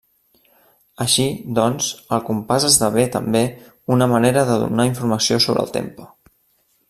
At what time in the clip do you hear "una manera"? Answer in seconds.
3.97-4.45